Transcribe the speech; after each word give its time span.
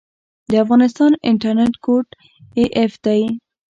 د 0.49 0.53
افغانستان 0.63 1.11
انټرنیټ 1.29 1.73
کوډ 1.85 2.05
af 2.83 2.93
دی 3.05 3.21